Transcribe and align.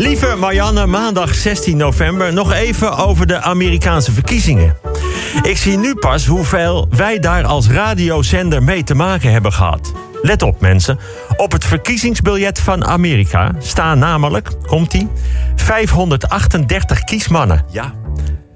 Lieve 0.00 0.36
Marianne, 0.36 0.86
maandag 0.86 1.34
16 1.34 1.76
november 1.76 2.32
nog 2.32 2.52
even 2.52 2.96
over 2.96 3.26
de 3.26 3.40
Amerikaanse 3.40 4.12
verkiezingen. 4.12 4.76
Ik 5.42 5.56
zie 5.56 5.78
nu 5.78 5.94
pas 5.94 6.26
hoeveel 6.26 6.88
wij 6.90 7.18
daar 7.18 7.44
als 7.44 7.68
radiozender 7.68 8.62
mee 8.62 8.84
te 8.84 8.94
maken 8.94 9.32
hebben 9.32 9.52
gehad. 9.52 9.92
Let 10.22 10.42
op 10.42 10.60
mensen, 10.60 10.98
op 11.36 11.52
het 11.52 11.64
verkiezingsbiljet 11.64 12.60
van 12.60 12.84
Amerika 12.84 13.52
staan 13.58 13.98
namelijk, 13.98 14.50
komt-ie, 14.66 15.08
538 15.56 17.04
kiesmannen. 17.04 17.64
Ja. 17.70 17.92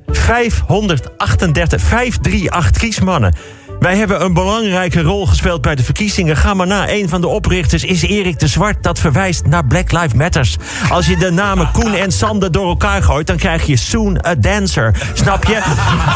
538, 0.06 1.80
538 1.80 2.70
kiesmannen. 2.80 3.34
Wij 3.80 3.96
hebben 3.96 4.24
een 4.24 4.32
belangrijke 4.32 5.02
rol 5.02 5.26
gespeeld 5.26 5.60
bij 5.60 5.74
de 5.74 5.82
verkiezingen. 5.82 6.36
Ga 6.36 6.54
maar 6.54 6.66
na. 6.66 6.90
Een 6.90 7.08
van 7.08 7.20
de 7.20 7.28
oprichters 7.28 7.84
is 7.84 8.02
Erik 8.02 8.38
de 8.38 8.46
Zwart. 8.46 8.82
Dat 8.82 8.98
verwijst 8.98 9.46
naar 9.46 9.66
Black 9.66 9.92
Lives 9.92 10.14
Matters. 10.14 10.56
Als 10.90 11.06
je 11.06 11.16
de 11.16 11.30
namen 11.30 11.70
Koen 11.72 11.94
en 11.94 12.12
Sander 12.12 12.52
door 12.52 12.68
elkaar 12.68 13.02
gooit... 13.02 13.26
dan 13.26 13.36
krijg 13.36 13.66
je 13.66 13.76
Soon 13.76 14.26
a 14.26 14.34
Dancer. 14.34 14.94
Snap 15.12 15.44
je? 15.44 15.60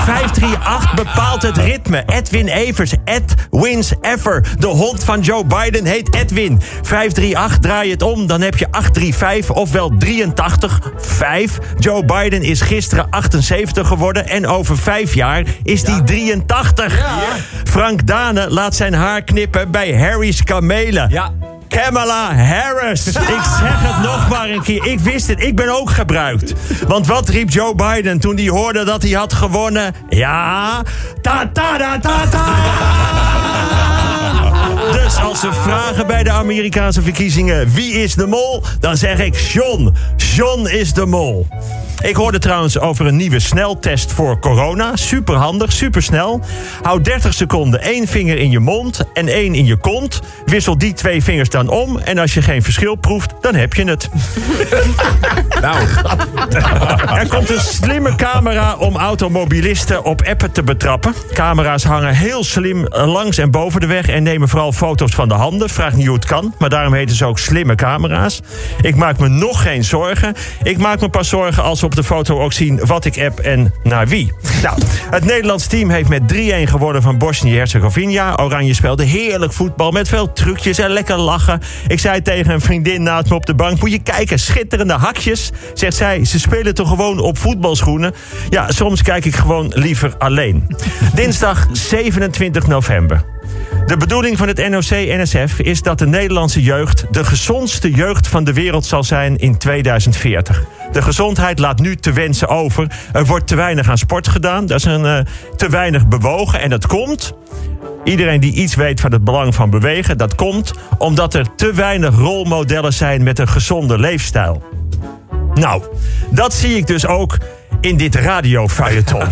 538 0.04 0.94
bepaalt 0.94 1.42
het 1.42 1.56
ritme. 1.56 2.02
Edwin 2.06 2.48
Evers. 2.48 2.92
Ed 3.04 3.34
wins 3.50 3.92
ever. 4.00 4.44
De 4.58 4.66
hond 4.66 5.04
van 5.04 5.20
Joe 5.20 5.44
Biden 5.44 5.84
heet 5.84 6.14
Edwin. 6.14 6.60
538, 6.82 7.58
draai 7.58 7.90
het 7.90 8.02
om. 8.02 8.26
Dan 8.26 8.40
heb 8.40 8.58
je 8.58 8.66
835, 8.70 9.56
ofwel 9.56 9.92
83, 9.98 10.80
5. 10.96 11.58
Joe 11.78 12.04
Biden 12.04 12.42
is 12.42 12.60
gisteren 12.60 13.06
78 13.10 13.88
geworden. 13.88 14.28
En 14.28 14.46
over 14.46 14.78
vijf 14.78 15.14
jaar 15.14 15.44
is 15.62 15.82
die 15.84 16.02
83. 16.04 17.06
Frank 17.64 18.06
Dane 18.06 18.50
laat 18.50 18.74
zijn 18.76 18.94
haar 18.94 19.22
knippen 19.22 19.70
bij 19.70 19.94
Harry's 19.94 20.42
Kamelen. 20.42 21.10
Ja. 21.10 21.32
Kamala 21.68 22.34
Harris. 22.34 23.06
Ik 23.36 23.44
zeg 23.58 23.82
het 23.82 24.02
nog 24.02 24.28
maar 24.28 24.50
een 24.50 24.62
keer. 24.62 24.86
Ik 24.86 25.00
wist 25.00 25.26
het. 25.26 25.42
Ik 25.42 25.56
ben 25.56 25.78
ook 25.78 25.90
gebruikt. 25.90 26.52
Want 26.86 27.06
wat 27.06 27.28
riep 27.28 27.50
Joe 27.50 27.74
Biden 27.74 28.20
toen 28.20 28.36
hij 28.36 28.48
hoorde 28.48 28.84
dat 28.84 29.02
hij 29.02 29.10
had 29.10 29.32
gewonnen? 29.32 29.94
Ja. 30.08 30.82
Ta 31.20 31.50
ta 31.52 31.78
ta 31.78 31.98
ta 31.98 32.26
ta. 32.28 32.44
Dus 34.92 35.16
als 35.16 35.40
ze 35.40 35.52
vragen 35.52 36.06
bij 36.06 36.22
de 36.22 36.30
Amerikaanse 36.30 37.02
verkiezingen 37.02 37.72
wie 37.72 37.92
is 37.92 38.14
de 38.14 38.26
mol, 38.26 38.62
dan 38.80 38.96
zeg 38.96 39.18
ik 39.18 39.36
John. 39.36 39.94
John 40.16 40.66
is 40.66 40.92
de 40.92 41.06
mol. 41.06 41.46
Ik 42.02 42.16
hoorde 42.16 42.38
trouwens 42.38 42.78
over 42.78 43.06
een 43.06 43.16
nieuwe 43.16 43.38
sneltest 43.38 44.12
voor 44.12 44.38
corona. 44.38 44.96
Superhandig, 44.96 45.72
supersnel. 45.72 46.40
Hou 46.82 47.02
30 47.02 47.34
seconden 47.34 47.80
één 47.80 48.06
vinger 48.06 48.38
in 48.38 48.50
je 48.50 48.58
mond 48.58 49.04
en 49.14 49.28
één 49.28 49.54
in 49.54 49.66
je 49.66 49.76
kont. 49.76 50.20
Wissel 50.44 50.78
die 50.78 50.92
twee 50.92 51.22
vingers 51.22 51.48
dan 51.48 51.68
om. 51.68 51.98
En 51.98 52.18
als 52.18 52.34
je 52.34 52.42
geen 52.42 52.62
verschil 52.62 52.94
proeft, 52.94 53.34
dan 53.40 53.54
heb 53.54 53.74
je 53.74 53.84
het. 53.84 54.08
Nou, 55.60 55.86
Er 57.18 57.28
komt 57.28 57.50
een 57.50 57.60
slimme 57.60 58.14
camera 58.14 58.76
om 58.76 58.96
automobilisten 58.96 60.04
op 60.04 60.22
appen 60.22 60.52
te 60.52 60.62
betrappen. 60.62 61.14
Camera's 61.32 61.84
hangen 61.84 62.14
heel 62.14 62.44
slim 62.44 62.86
langs 62.90 63.38
en 63.38 63.50
boven 63.50 63.80
de 63.80 63.86
weg 63.86 64.08
en 64.08 64.22
nemen 64.22 64.48
vooral 64.48 64.72
foto's 64.72 65.12
van 65.14 65.28
de 65.28 65.34
handen. 65.34 65.68
Vraag 65.68 65.94
niet 65.94 66.06
hoe 66.06 66.16
het 66.16 66.24
kan, 66.24 66.54
maar 66.58 66.68
daarom 66.68 66.94
heten 66.94 67.16
ze 67.16 67.24
ook 67.24 67.38
slimme 67.38 67.74
camera's. 67.74 68.40
Ik 68.80 68.96
maak 68.96 69.18
me 69.18 69.28
nog 69.28 69.62
geen 69.62 69.84
zorgen. 69.84 70.34
Ik 70.62 70.78
maak 70.78 71.00
me 71.00 71.08
pas 71.08 71.28
zorgen 71.28 71.62
als 71.62 71.80
we 71.80 71.87
op 71.88 71.94
de 71.94 72.04
foto 72.04 72.40
ook 72.40 72.52
zien 72.52 72.80
wat 72.86 73.04
ik 73.04 73.18
app 73.18 73.40
en 73.40 73.74
naar 73.82 74.08
wie. 74.08 74.32
Nou, 74.62 74.78
het 75.10 75.24
Nederlands 75.24 75.66
team 75.66 75.90
heeft 75.90 76.08
met 76.08 76.22
3-1 76.32 76.36
gewonnen 76.64 77.02
van 77.02 77.18
Bosnië-Herzegovina. 77.18 78.36
Oranje 78.36 78.74
speelde 78.74 79.04
heerlijk 79.04 79.52
voetbal 79.52 79.90
met 79.90 80.08
veel 80.08 80.32
trucjes 80.32 80.78
en 80.78 80.90
lekker 80.90 81.18
lachen. 81.18 81.60
Ik 81.86 82.00
zei 82.00 82.22
tegen 82.22 82.52
een 82.52 82.60
vriendin 82.60 83.02
naast 83.02 83.28
me 83.28 83.34
op 83.34 83.46
de 83.46 83.54
bank: 83.54 83.80
Moet 83.80 83.90
je 83.90 83.98
kijken, 83.98 84.38
schitterende 84.38 84.92
hakjes. 84.92 85.50
Zegt 85.74 85.96
zij, 85.96 86.24
ze 86.24 86.38
spelen 86.38 86.74
toch 86.74 86.88
gewoon 86.88 87.18
op 87.18 87.38
voetbalschoenen? 87.38 88.14
Ja, 88.48 88.70
soms 88.70 89.02
kijk 89.02 89.24
ik 89.24 89.34
gewoon 89.34 89.72
liever 89.74 90.14
alleen. 90.18 90.66
Dinsdag 91.14 91.66
27 91.72 92.66
november. 92.66 93.37
De 93.86 93.96
bedoeling 93.96 94.38
van 94.38 94.48
het 94.48 94.68
NOC-NSF 94.68 95.58
is 95.58 95.82
dat 95.82 95.98
de 95.98 96.06
Nederlandse 96.06 96.62
jeugd 96.62 97.04
de 97.10 97.24
gezondste 97.24 97.90
jeugd 97.90 98.28
van 98.28 98.44
de 98.44 98.52
wereld 98.52 98.86
zal 98.86 99.04
zijn 99.04 99.36
in 99.36 99.58
2040. 99.58 100.64
De 100.92 101.02
gezondheid 101.02 101.58
laat 101.58 101.78
nu 101.78 101.96
te 101.96 102.12
wensen 102.12 102.48
over. 102.48 102.86
Er 103.12 103.26
wordt 103.26 103.46
te 103.46 103.54
weinig 103.54 103.88
aan 103.88 103.98
sport 103.98 104.28
gedaan. 104.28 104.66
Dat 104.66 104.78
is 104.78 104.84
een, 104.84 105.04
eh, 105.04 105.18
te 105.56 105.68
weinig 105.68 106.08
bewogen. 106.08 106.60
En 106.60 106.70
dat 106.70 106.86
komt 106.86 107.34
Iedereen 108.04 108.40
die 108.40 108.52
iets 108.52 108.74
weet 108.74 109.00
van 109.00 109.12
het 109.12 109.24
belang 109.24 109.54
van 109.54 109.70
bewegen, 109.70 110.18
dat 110.18 110.34
komt 110.34 110.72
omdat 110.98 111.34
er 111.34 111.54
te 111.56 111.72
weinig 111.72 112.14
rolmodellen 112.16 112.92
zijn 112.92 113.22
met 113.22 113.38
een 113.38 113.48
gezonde 113.48 113.98
leefstijl. 113.98 114.62
Nou, 115.54 115.82
dat 116.30 116.54
zie 116.54 116.76
ik 116.76 116.86
dus 116.86 117.06
ook 117.06 117.36
in 117.80 117.96
dit 117.96 118.14
radiofeuilleton. 118.14 119.22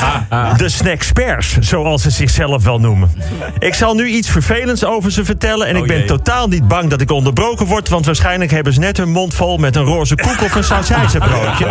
De 0.56 0.68
snackspers, 0.68 1.58
zoals 1.58 2.02
ze 2.02 2.10
zichzelf 2.10 2.64
wel 2.64 2.80
noemen. 2.80 3.12
Ik 3.58 3.74
zal 3.74 3.94
nu 3.94 4.06
iets 4.06 4.30
vervelends 4.30 4.84
over 4.84 5.12
ze 5.12 5.24
vertellen... 5.24 5.66
en 5.66 5.76
ik 5.76 5.86
ben 5.86 5.98
jee. 5.98 6.06
totaal 6.06 6.48
niet 6.48 6.68
bang 6.68 6.90
dat 6.90 7.00
ik 7.00 7.10
onderbroken 7.10 7.66
word... 7.66 7.88
want 7.88 8.06
waarschijnlijk 8.06 8.50
hebben 8.50 8.72
ze 8.72 8.80
net 8.80 8.96
hun 8.96 9.10
mond 9.10 9.34
vol 9.34 9.56
met 9.56 9.76
een 9.76 9.84
roze 9.84 10.14
koek 10.14 10.42
of 10.42 10.54
een 10.54 10.64
sausijzenbroodje. 10.64 11.66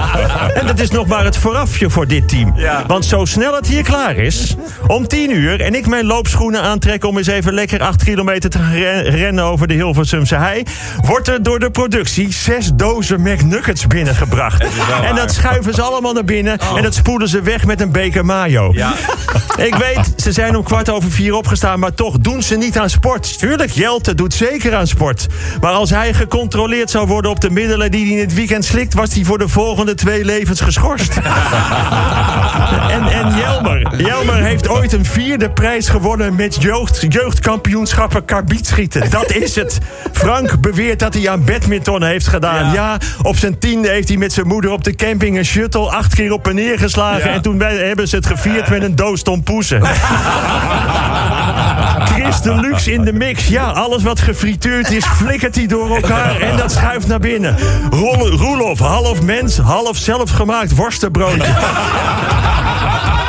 En 0.54 0.68
dat 0.68 0.80
is 0.80 0.90
nog 0.90 1.08
maar 1.08 1.24
het 1.24 1.38
voorafje 1.38 1.90
voor 1.90 2.08
dit 2.08 2.30
team. 2.30 2.56
Want 2.88 3.06
zo 3.06 3.26
snel 3.26 3.56
het 3.56 3.68
hier 3.68 3.84
klaar 3.84 4.16
is, 4.16 4.56
om 4.88 5.08
tien 5.08 5.32
uur... 5.32 5.62
en 5.62 5.76
ik 5.76 5.88
mijn 5.88 6.06
loopschoenen 6.06 6.62
aantrek 6.62 7.06
om 7.06 7.18
eens 7.18 7.28
even 7.28 7.54
lekker 7.54 7.82
acht 7.82 8.04
kilometer 8.04 8.50
te 8.50 8.60
ren- 8.72 9.04
rennen... 9.04 9.44
over 9.44 9.68
de 9.68 9.74
Hilversumse 9.74 10.36
hei... 10.36 10.64
wordt 11.02 11.28
er 11.28 11.44
door 11.44 11.60
de 11.60 11.70
productie 11.70 12.34
zes 12.34 12.72
dozen 12.74 13.22
McNuggets 13.22 13.88
binnengebracht. 13.88 14.66
En 15.04 15.16
dat 15.16 15.34
schuiven 15.34 15.74
ze 15.74 15.82
allemaal 15.82 16.16
naar 16.18 16.26
binnen... 16.26 16.60
en 16.76 16.84
dat 16.84 16.94
spoelen 16.94 17.28
ze 17.28 17.42
weg 17.42 17.66
met 17.66 17.82
een 17.82 17.92
beker 17.92 18.26
mayo. 18.26 18.72
ja. 18.74 18.94
Ik 19.58 19.76
weet, 19.76 20.14
ze 20.22 20.32
zijn 20.32 20.56
om 20.56 20.64
kwart 20.64 20.90
over 20.90 21.12
vier 21.12 21.34
opgestaan, 21.34 21.80
maar 21.80 21.94
toch 21.94 22.18
doen 22.18 22.44
ze 22.44 22.56
niet 22.56 22.78
aan 22.78 22.90
sport. 22.90 23.40
Tuurlijk, 23.40 23.72
Jelte 23.72 24.16
doet 24.16 24.34
zeker 24.34 24.76
aan 24.76 24.88
sport. 24.88 25.28
Maar 25.62 25.72
als 25.72 25.90
hij 25.90 26.14
gecontroleerd 26.14 26.90
zou 26.90 27.08
worden 27.08 27.32
op 27.32 27.42
de 27.42 27.50
middelen 27.50 27.92
die 27.92 28.06
hij 28.06 28.14
in 28.14 28.20
het 28.20 28.34
weekend 28.34 28.66
slikt, 28.66 28.94
was 28.94 29.14
hij 29.14 29.24
voor 29.24 29.38
de 29.38 29.48
volgende 29.48 29.94
twee 29.94 30.26
levens 30.26 30.62
geschorst. 30.62 31.18
en, 32.96 33.08
en 33.08 33.36
Jelmer. 33.38 34.02
Jelmer 34.02 34.44
heeft 34.44 34.70
ooit 34.70 34.94
een 34.94 35.06
vierde 35.06 35.50
prijs 35.50 35.90
gewonnen 35.90 36.36
met 36.36 36.62
jeugd, 36.62 37.06
jeugdkampioenschappen 37.10 38.26
karbietschieten. 38.26 39.10
Dat 39.10 39.32
is 39.32 39.56
het. 39.56 39.78
Frank 40.12 40.62
beweert 40.62 41.00
dat 41.00 41.14
hij 41.14 41.30
aan 41.30 41.44
badminton 41.44 42.04
heeft 42.04 42.28
gedaan. 42.28 42.66
Ja. 42.66 42.74
Ja. 42.74 42.98
op 43.22 43.38
zijn 43.38 43.60
tiende 43.60 43.90
heeft 43.90 44.08
hij 44.08 44.18
met 44.18 44.34
zijn 44.34 44.48
moeder 44.48 44.72
op 44.72 44.84
de 44.84 44.96
camping 44.96 45.38
een 45.38 45.46
shuttle 45.46 45.90
acht 46.08 46.16
keer 46.16 46.32
op 46.32 46.48
en 46.48 46.56
neer 46.56 46.80
geslagen. 46.80 47.30
Ja. 47.30 47.36
En 47.36 47.42
toen 47.42 47.62
hebben 47.62 48.08
ze 48.08 48.16
het 48.16 48.26
gevierd 48.26 48.70
met 48.70 48.84
een 48.84 48.96
doos 48.96 49.22
tompoesen. 49.22 49.82
Chris 52.12 52.42
de 52.42 52.56
Luxe 52.56 52.92
in 52.92 53.02
de 53.04 53.14
mix. 53.14 53.48
Ja, 53.48 53.64
alles 53.64 54.04
wat 54.04 54.20
gefrituurd 54.20 54.92
is, 54.92 55.06
flikkert 55.06 55.56
hij 55.56 55.68
door 55.68 55.96
elkaar 55.96 56.40
en 56.40 56.58
dat 56.58 56.72
schuift 56.72 57.08
naar 57.08 57.20
binnen. 57.20 57.56
Roelof, 57.90 58.80
half 58.80 59.22
mens, 59.22 59.58
half 59.58 59.98
zelfgemaakt 59.98 60.76
worstenbroodje. 60.76 61.54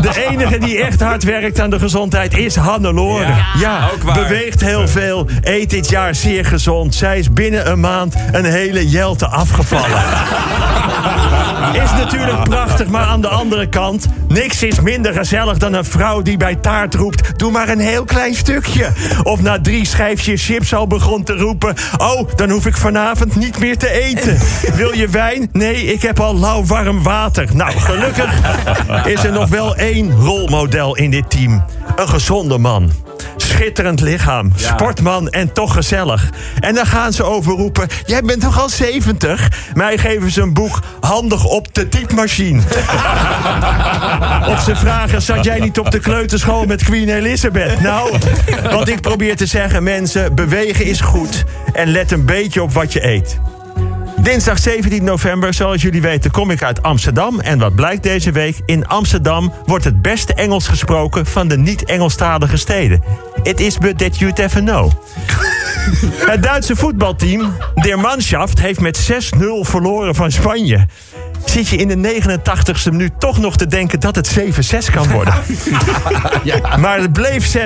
De 0.00 0.26
enige 0.30 0.58
die 0.58 0.82
echt 0.82 1.00
hard 1.00 1.22
werkt 1.24 1.60
aan 1.60 1.70
de 1.70 1.78
gezondheid 1.78 2.36
is 2.36 2.56
Hannelore. 2.56 3.26
Ja, 3.26 3.46
Ja, 3.58 3.88
ook 3.94 4.02
waar. 4.02 4.14
beweegt 4.14 4.60
heel 4.60 4.88
veel, 4.88 5.28
eet 5.42 5.70
dit 5.70 5.88
jaar 5.88 6.14
zeer 6.14 6.44
gezond. 6.44 6.94
Zij 6.94 7.18
is 7.18 7.32
binnen 7.32 7.70
een 7.70 7.80
maand 7.80 8.14
een 8.32 8.44
hele 8.44 8.88
jelte 8.88 9.26
afgevallen. 9.26 10.02
Is 11.72 11.90
natuurlijk 11.90 12.44
prachtig, 12.44 12.86
maar 12.88 13.04
aan 13.04 13.20
de 13.20 13.28
andere 13.28 13.68
kant... 13.68 14.06
niks 14.28 14.62
is 14.62 14.80
minder 14.80 15.12
gezellig 15.12 15.58
dan 15.58 15.72
een 15.72 15.84
vrouw 15.84 16.22
die 16.22 16.36
bij 16.36 16.54
taart 16.54 16.94
roept... 16.94 17.38
doe 17.38 17.50
maar 17.50 17.68
een 17.68 17.78
heel 17.78 18.04
klein 18.04 18.34
stukje. 18.34 18.86
Of 19.22 19.42
na 19.42 19.60
drie 19.60 19.86
schijfjes 19.86 20.44
chips 20.44 20.74
al 20.74 20.86
begon 20.86 21.24
te 21.24 21.32
roepen... 21.36 21.74
oh, 21.96 22.28
dan 22.36 22.50
hoef 22.50 22.66
ik 22.66 22.76
vanavond 22.76 23.36
niet 23.36 23.58
meer 23.58 23.78
te 23.78 23.90
eten. 23.90 24.38
Wil 24.74 24.94
je 24.94 25.08
wijn? 25.08 25.48
Nee, 25.52 25.84
ik 25.84 26.02
heb 26.02 26.20
al 26.20 26.38
lauw 26.38 26.64
warm 26.64 27.02
water. 27.02 27.46
Nou, 27.52 27.78
gelukkig 27.78 28.34
is 29.04 29.24
er 29.24 29.32
nog 29.32 29.48
wel 29.48 29.71
één 29.76 30.12
rolmodel 30.20 30.96
in 30.96 31.10
dit 31.10 31.30
team. 31.30 31.64
Een 31.96 32.08
gezonde 32.08 32.58
man. 32.58 32.92
Schitterend 33.36 34.00
lichaam, 34.00 34.52
Ja. 34.56 34.68
sportman 34.68 35.28
en 35.28 35.52
toch 35.52 35.72
gezellig. 35.72 36.30
En 36.60 36.74
dan 36.74 36.86
gaan 36.86 37.12
ze 37.12 37.22
overroepen: 37.24 37.88
Jij 38.06 38.22
bent 38.22 38.40
toch 38.40 38.60
al 38.60 38.68
70? 38.68 39.48
Mij 39.74 39.98
geven 39.98 40.30
ze 40.30 40.40
een 40.40 40.52
boek 40.54 40.80
handig 41.00 41.44
op 41.44 41.74
de 41.74 41.88
typemachine. 41.88 42.60
of 44.52 44.60
ze 44.60 44.76
vragen: 44.76 45.22
Zat 45.22 45.44
jij 45.44 45.60
niet 45.60 45.78
op 45.78 45.90
de 45.90 45.98
kleuterschool 45.98 46.64
met 46.64 46.84
Queen 46.84 47.08
Elizabeth? 47.08 47.80
Nou, 47.80 48.18
want 48.70 48.88
ik 48.88 49.00
probeer 49.00 49.36
te 49.36 49.46
zeggen: 49.46 49.82
mensen, 49.82 50.34
bewegen 50.34 50.84
is 50.84 51.00
goed. 51.00 51.44
En 51.72 51.88
let 51.88 52.12
een 52.12 52.24
beetje 52.26 52.62
op 52.62 52.72
wat 52.72 52.92
je 52.92 53.06
eet. 53.06 53.38
Dinsdag 54.22 54.58
17 54.58 55.04
november, 55.04 55.54
zoals 55.54 55.82
jullie 55.82 56.02
weten, 56.02 56.30
kom 56.30 56.50
ik 56.50 56.62
uit 56.62 56.82
Amsterdam. 56.82 57.40
En 57.40 57.58
wat 57.58 57.74
blijkt 57.74 58.02
deze 58.02 58.32
week? 58.32 58.60
In 58.66 58.86
Amsterdam 58.86 59.52
wordt 59.64 59.84
het 59.84 60.02
beste 60.02 60.34
Engels 60.34 60.68
gesproken 60.68 61.26
van 61.26 61.48
de 61.48 61.58
niet-Engelstalige 61.58 62.56
steden. 62.56 63.02
It 63.42 63.60
is 63.60 63.78
but 63.78 63.98
that 63.98 64.18
you'd 64.18 64.38
ever 64.38 64.60
know. 64.60 64.90
Het 66.30 66.42
Duitse 66.42 66.76
voetbalteam, 66.76 67.56
Der 67.74 67.98
Mannschaft, 67.98 68.60
heeft 68.60 68.80
met 68.80 69.10
6-0 69.12 69.38
verloren 69.60 70.14
van 70.14 70.30
Spanje. 70.30 70.86
Zit 71.44 71.68
je 71.68 71.76
in 71.76 71.88
de 71.88 72.20
89ste 72.20 72.90
minuut 72.90 73.12
toch 73.18 73.38
nog 73.38 73.56
te 73.56 73.66
denken 73.66 74.00
dat 74.00 74.16
het 74.16 74.38
7-6 74.38 74.92
kan 74.92 75.10
worden? 75.10 75.34
Maar 76.80 77.00
het 77.00 77.12
bleef 77.12 77.56
6-0 77.56 77.60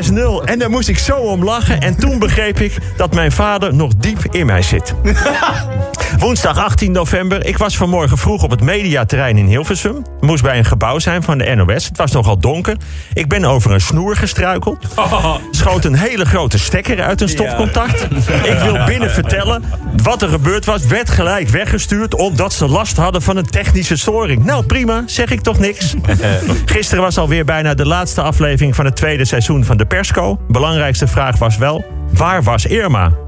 en 0.45 0.59
daar 0.59 0.71
moest 0.71 0.89
ik 0.89 0.99
zo 0.99 1.17
om 1.17 1.45
lachen. 1.45 1.81
En 1.81 1.97
toen 1.97 2.19
begreep 2.19 2.61
ik 2.61 2.79
dat 2.97 3.15
mijn 3.15 3.33
vader 3.33 3.75
nog 3.75 3.93
diep 3.97 4.27
in 4.31 4.47
mij 4.47 4.63
zit. 4.63 4.95
Woensdag 6.19 6.59
18 6.59 6.93
november. 6.93 7.47
Ik 7.47 7.59
was 7.59 7.77
vanmorgen 7.77 8.19
vroeg 8.19 8.43
op 8.43 8.51
het 8.51 8.61
mediaterrein 8.61 9.39
in 9.39 9.47
Hilversum. 9.47 10.03
Moest 10.21 10.43
bij 10.43 10.59
een 10.59 10.65
gebouw 10.65 10.99
zijn 10.99 11.23
van 11.23 11.39
de 11.39 11.55
NOS. 11.55 11.85
Het 11.85 11.97
was 11.97 12.13
nogal 12.13 12.39
donker. 12.39 12.77
Ik 13.13 13.29
ben 13.29 13.45
over 13.45 13.71
een 13.71 13.81
snoer 13.81 14.17
gestruikeld. 14.17 14.87
Schoot 15.51 15.85
een 15.85 15.95
hele 15.95 16.25
grote 16.25 16.59
stekker 16.59 17.03
uit 17.03 17.21
een 17.21 17.29
stopcontact. 17.29 18.03
Ik 18.53 18.59
wil 18.63 18.85
binnen 18.85 19.11
vertellen 19.11 19.65
wat 20.03 20.23
er 20.23 20.29
gebeurd 20.29 20.65
was. 20.65 20.87
Werd 20.87 21.11
gelijk 21.11 21.49
weggestuurd 21.49 22.15
omdat 22.15 22.53
ze 22.53 22.69
last 22.69 22.97
hadden 22.97 23.23
van 23.23 23.37
een 23.37 23.47
technische 23.47 23.97
storing. 23.97 24.45
Nou 24.45 24.67
prima, 24.67 25.03
zeg 25.07 25.31
ik 25.31 25.41
toch 25.41 25.59
niks. 25.59 25.95
Gisteren 26.65 27.03
was 27.03 27.19
alweer 27.19 27.45
bijna 27.45 27.75
de 27.75 27.87
laatste 27.87 28.23
aflevering 28.23 28.75
van 28.75 28.85
het 28.85 28.97
tweede 28.97 29.25
seizoen 29.25 29.65
van 29.65 29.77
de 29.77 29.87
Persco. 29.87 30.41
Belangrijkste 30.49 31.07
vraag 31.07 31.39
was 31.39 31.57
wel, 31.57 31.85
waar 32.13 32.43
was 32.43 32.67
Irma? 32.67 33.26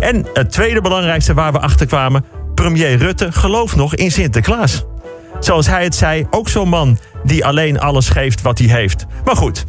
En 0.00 0.26
het 0.32 0.50
tweede 0.50 0.80
belangrijkste 0.80 1.34
waar 1.34 1.52
we 1.52 1.60
achter 1.60 1.86
kwamen... 1.86 2.24
premier 2.54 2.96
Rutte 2.96 3.32
gelooft 3.32 3.76
nog 3.76 3.94
in 3.94 4.10
Sinterklaas. 4.10 4.84
Zoals 5.40 5.66
hij 5.66 5.84
het 5.84 5.94
zei, 5.94 6.26
ook 6.30 6.48
zo'n 6.48 6.68
man 6.68 6.98
die 7.24 7.44
alleen 7.46 7.80
alles 7.80 8.08
geeft 8.08 8.42
wat 8.42 8.58
hij 8.58 8.68
heeft. 8.68 9.06
Maar 9.24 9.36
goed, 9.36 9.64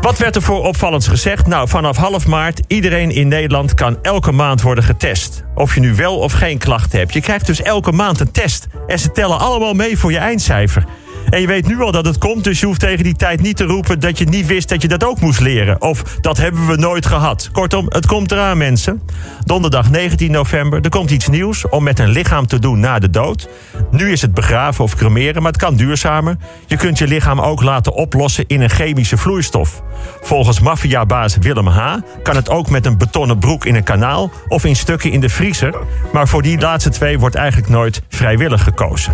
wat 0.00 0.18
werd 0.18 0.36
er 0.36 0.42
voor 0.42 0.64
opvallends 0.64 1.08
gezegd? 1.08 1.46
Nou, 1.46 1.68
vanaf 1.68 1.96
half 1.96 2.26
maart, 2.26 2.60
iedereen 2.66 3.10
in 3.10 3.28
Nederland 3.28 3.74
kan 3.74 3.98
elke 4.02 4.32
maand 4.32 4.62
worden 4.62 4.84
getest. 4.84 5.42
Of 5.54 5.74
je 5.74 5.80
nu 5.80 5.94
wel 5.94 6.18
of 6.18 6.32
geen 6.32 6.58
klachten 6.58 6.98
hebt. 6.98 7.12
Je 7.12 7.20
krijgt 7.20 7.46
dus 7.46 7.62
elke 7.62 7.92
maand 7.92 8.20
een 8.20 8.32
test. 8.32 8.66
En 8.86 8.98
ze 8.98 9.12
tellen 9.12 9.38
allemaal 9.38 9.74
mee 9.74 9.98
voor 9.98 10.12
je 10.12 10.18
eindcijfer. 10.18 10.84
En 11.28 11.40
je 11.40 11.46
weet 11.46 11.66
nu 11.66 11.80
al 11.80 11.92
dat 11.92 12.04
het 12.04 12.18
komt, 12.18 12.44
dus 12.44 12.60
je 12.60 12.66
hoeft 12.66 12.80
tegen 12.80 13.04
die 13.04 13.16
tijd 13.16 13.40
niet 13.42 13.56
te 13.56 13.64
roepen 13.64 14.00
dat 14.00 14.18
je 14.18 14.24
niet 14.24 14.46
wist 14.46 14.68
dat 14.68 14.82
je 14.82 14.88
dat 14.88 15.04
ook 15.04 15.20
moest 15.20 15.40
leren. 15.40 15.80
Of 15.80 16.02
dat 16.20 16.36
hebben 16.36 16.66
we 16.66 16.76
nooit 16.76 17.06
gehad. 17.06 17.48
Kortom, 17.52 17.86
het 17.88 18.06
komt 18.06 18.32
eraan, 18.32 18.58
mensen. 18.58 19.02
Donderdag 19.44 19.90
19 19.90 20.30
november, 20.30 20.80
er 20.80 20.90
komt 20.90 21.10
iets 21.10 21.28
nieuws 21.28 21.68
om 21.68 21.82
met 21.82 21.98
een 21.98 22.08
lichaam 22.08 22.46
te 22.46 22.58
doen 22.58 22.80
na 22.80 22.98
de 22.98 23.10
dood. 23.10 23.48
Nu 23.90 24.12
is 24.12 24.22
het 24.22 24.34
begraven 24.34 24.84
of 24.84 24.94
cremeren, 24.94 25.42
maar 25.42 25.52
het 25.52 25.60
kan 25.60 25.76
duurzamer. 25.76 26.36
Je 26.66 26.76
kunt 26.76 26.98
je 26.98 27.06
lichaam 27.06 27.40
ook 27.40 27.62
laten 27.62 27.92
oplossen 27.92 28.44
in 28.46 28.60
een 28.60 28.70
chemische 28.70 29.16
vloeistof. 29.16 29.82
Volgens 30.20 30.60
maffiabaas 30.60 31.36
Willem 31.36 31.66
H. 31.66 31.96
kan 32.22 32.36
het 32.36 32.50
ook 32.50 32.70
met 32.70 32.86
een 32.86 32.98
betonnen 32.98 33.38
broek 33.38 33.64
in 33.64 33.74
een 33.74 33.82
kanaal 33.82 34.30
of 34.48 34.64
in 34.64 34.76
stukken 34.76 35.10
in 35.10 35.20
de 35.20 35.28
vriezer. 35.28 35.74
Maar 36.12 36.28
voor 36.28 36.42
die 36.42 36.60
laatste 36.60 36.90
twee 36.90 37.18
wordt 37.18 37.34
eigenlijk 37.34 37.68
nooit 37.68 38.02
vrijwillig 38.08 38.62
gekozen. 38.62 39.12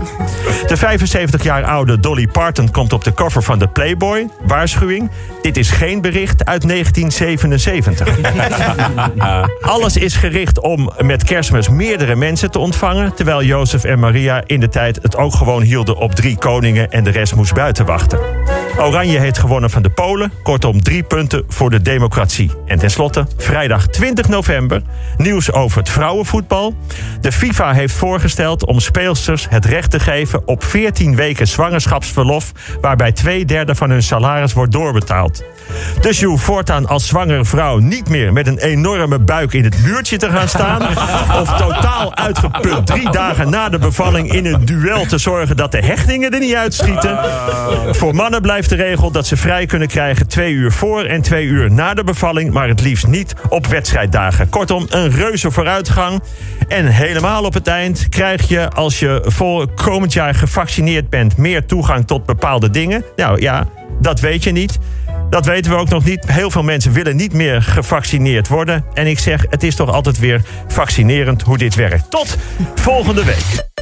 De 0.67 0.77
75 0.77 1.43
jaar 1.43 1.65
oude 1.65 1.96
Dolly 2.01 2.27
Parton 2.27 2.71
komt 2.71 2.93
op 2.93 3.05
de 3.05 3.15
cover 3.15 3.43
van 3.43 3.59
de 3.59 3.69
Playboy. 3.69 4.29
Waarschuwing, 4.47 5.11
dit 5.43 5.57
is 5.57 5.71
geen 5.71 6.01
bericht 6.01 6.45
uit 6.45 6.69
1977. 6.69 8.19
Alles 9.61 9.97
is 9.97 10.17
gericht 10.17 10.61
om 10.61 10.93
met 10.99 11.25
kerstmis 11.25 11.69
meerdere 11.69 12.17
mensen 12.17 12.51
te 12.51 12.59
ontvangen... 12.59 13.15
terwijl 13.15 13.43
Jozef 13.43 13.85
en 13.85 13.99
Maria 13.99 14.43
in 14.47 14.61
de 14.61 14.69
tijd 14.69 14.99
het 15.03 15.17
ook 15.17 15.35
gewoon 15.35 15.63
hielden 15.63 15.97
op 15.97 16.15
drie 16.15 16.39
koningen... 16.39 16.91
en 16.91 17.05
de 17.05 17.11
rest 17.11 17.35
moest 17.35 17.55
buiten 17.55 17.87
wachten. 17.87 18.19
Oranje 18.79 19.19
heeft 19.19 19.39
gewonnen 19.39 19.71
van 19.71 19.83
de 19.83 19.91
Polen. 19.91 20.33
Kortom, 20.43 20.83
drie 20.83 21.03
punten 21.03 21.45
voor 21.49 21.71
de 21.71 21.83
democratie. 21.83 22.51
En 22.67 22.79
tenslotte, 22.79 23.27
vrijdag 23.37 23.87
20 23.87 24.29
november, 24.29 24.83
nieuws 25.17 25.53
over 25.53 25.79
het 25.79 25.89
vrouwenvoetbal. 25.89 26.75
De 27.21 27.33
FIFA 27.33 27.73
heeft 27.73 27.95
voorgesteld 27.95 28.67
om 28.67 28.81
speelsters 28.81 29.47
het 29.51 29.65
recht 29.65 29.91
te 29.91 30.01
geven 30.01 30.49
op 30.49 30.65
14 30.65 31.17
weken 31.17 31.49
zwangerschapsverlof, 31.49 32.53
waarbij 32.81 33.13
twee 33.13 33.45
derde 33.45 33.75
van 33.75 33.91
hun 33.91 34.03
salaris 34.03 34.53
wordt 34.53 34.73
doorbetaald. 34.73 35.45
Dus 36.01 36.21
je 36.21 36.27
hoeft 36.27 36.45
voortaan 36.45 36.87
als 36.87 37.07
zwangere 37.07 37.45
vrouw 37.45 37.79
niet 37.79 38.09
meer 38.09 38.33
met 38.33 38.47
een 38.47 38.59
enorme 38.59 39.19
buik 39.19 39.53
in 39.53 39.65
het 39.65 39.83
muurtje 39.83 40.17
te 40.17 40.31
gaan 40.31 40.49
staan. 40.49 40.83
Of 41.41 41.57
totaal 41.57 42.17
uitgeput 42.17 42.87
drie 42.87 43.11
dagen 43.11 43.51
na 43.51 43.69
de 43.69 43.79
bevalling 43.79 44.33
in 44.33 44.47
een 44.47 44.65
duel 44.65 45.07
te 45.07 45.19
zorgen 45.19 45.57
dat 45.57 45.73
de 45.73 45.79
hechtingen 45.79 46.31
er 46.31 46.41
niet 46.41 46.55
uitschieten. 46.55 47.19
Voor 47.91 48.15
mannen 48.15 48.43
de 48.69 48.75
regel 48.75 49.11
dat 49.11 49.27
ze 49.27 49.37
vrij 49.37 49.67
kunnen 49.67 49.89
krijgen 49.89 50.27
twee 50.27 50.53
uur 50.53 50.73
voor 50.73 51.05
en 51.05 51.23
twee 51.23 51.47
uur 51.47 51.73
na 51.73 51.95
de 51.95 52.05
bevalling. 52.05 52.53
Maar 52.53 52.69
het 52.69 52.81
liefst 52.81 53.07
niet 53.07 53.35
op 53.49 53.67
wedstrijddagen. 53.67 54.49
Kortom, 54.49 54.87
een 54.89 55.11
reuze 55.11 55.51
vooruitgang. 55.51 56.23
En 56.69 56.87
helemaal 56.87 57.45
op 57.45 57.55
het 57.55 57.67
eind 57.67 58.09
krijg 58.09 58.49
je 58.49 58.71
als 58.71 58.99
je 58.99 59.23
voor 59.25 59.69
komend 59.75 60.13
jaar 60.13 60.35
gevaccineerd 60.35 61.11
bent 61.11 61.37
meer 61.37 61.67
toegang 61.67 62.07
tot 62.07 62.27
bepaalde 62.27 62.71
dingen. 62.71 63.05
Nou 63.17 63.41
ja, 63.41 63.69
dat 64.01 64.21
weet 64.21 64.45
je 64.45 64.53
niet. 64.53 64.79
Dat 65.31 65.47
weten 65.47 65.71
we 65.71 65.77
ook 65.77 65.89
nog 65.89 66.05
niet. 66.05 66.31
Heel 66.31 66.51
veel 66.51 66.63
mensen 66.63 66.93
willen 66.93 67.17
niet 67.17 67.33
meer 67.33 67.63
gevaccineerd 67.63 68.49
worden. 68.49 68.85
En 68.95 69.07
ik 69.07 69.19
zeg, 69.19 69.45
het 69.51 69.63
is 69.63 69.75
toch 69.75 69.93
altijd 69.93 70.19
weer 70.19 70.43
vaccinerend 70.69 71.43
hoe 71.43 71.59
dit 71.59 71.75
werkt. 71.75 72.11
Tot 72.11 72.37
volgende 72.75 73.25
week. 73.25 73.76